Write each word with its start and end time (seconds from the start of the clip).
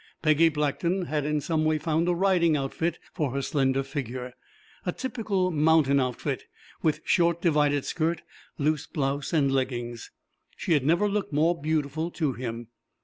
Peggy 0.23 0.49
Blackton 0.49 1.05
had 1.05 1.27
in 1.27 1.41
some 1.41 1.63
way 1.63 1.77
found 1.77 2.09
a 2.09 2.15
riding 2.15 2.57
outfit 2.57 2.97
for 3.13 3.29
her 3.29 3.41
slender 3.43 3.83
figure, 3.83 4.33
a 4.83 4.91
typical 4.91 5.51
mountain 5.51 5.99
outfit, 5.99 6.45
with 6.81 7.01
short 7.05 7.39
divided 7.39 7.85
skirt, 7.85 8.23
loose 8.57 8.87
blouse, 8.87 9.31
and 9.31 9.51
leggings. 9.51 10.09
She 10.57 10.73
had 10.73 10.83
never 10.83 11.07
looked 11.07 11.31
more 11.33 11.55
beautiful 11.61 12.09
to 12.13 12.33
him. 12.33 12.69